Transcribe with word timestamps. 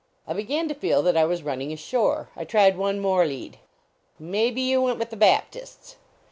I 0.27 0.33
began 0.33 0.67
to 0.67 0.73
feel 0.73 1.03
that 1.03 1.15
I 1.15 1.25
was 1.25 1.43
running 1.43 1.71
ashore; 1.71 2.29
I 2.35 2.43
tried 2.43 2.75
one 2.75 2.99
more 2.99 3.23
lead:" 3.23 3.59
May 4.33 4.49
be 4.49 4.61
you 4.61 4.81
went 4.81 4.97
with 4.97 5.11
the 5.11 5.15
Baptists?" 5.15 5.97